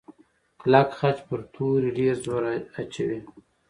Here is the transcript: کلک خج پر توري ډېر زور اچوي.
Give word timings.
کلک 0.59 0.89
خج 0.99 1.17
پر 1.27 1.39
توري 1.53 1.89
ډېر 1.97 2.15
زور 2.25 2.43
اچوي. 2.79 3.19